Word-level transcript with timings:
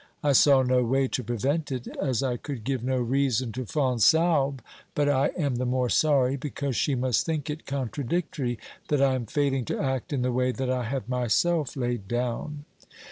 I 0.23 0.31
saw 0.31 0.63
no 0.63 0.83
way 0.83 1.07
to 1.09 1.23
prevent 1.23 1.71
it, 1.71 1.87
as 2.01 2.23
I 2.23 2.35
could 2.35 2.63
give 2.63 2.83
no 2.83 2.97
reason 2.97 3.51
to 3.51 3.65
Fonsalbe, 3.67 4.61
but 4.95 5.07
I 5.07 5.27
am 5.37 5.57
the 5.57 5.65
more 5.67 5.91
sorry, 5.91 6.37
because 6.37 6.75
she 6.75 6.95
must 6.95 7.23
think 7.23 7.51
it 7.51 7.67
contradictory 7.67 8.57
that 8.87 8.99
I 8.99 9.13
am 9.13 9.27
failing 9.27 9.63
to 9.65 9.79
act 9.79 10.11
in 10.11 10.23
the 10.23 10.31
way 10.31 10.53
that 10.53 10.71
I 10.71 10.85
have 10.85 11.07
myself 11.07 11.75
laid 11.75 12.07
down. 12.07 12.65